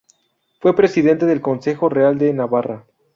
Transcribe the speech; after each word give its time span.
Fue 0.59 0.75
Presidente 0.75 1.27
del 1.27 1.41
Consejo 1.43 1.87
Real 1.87 2.17
de 2.17 2.33
Navarra. 2.33 2.87